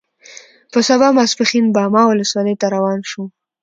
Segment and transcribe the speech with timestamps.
[0.71, 3.25] په سبا ماسپښین باما ولسوالۍ ته روان شوو.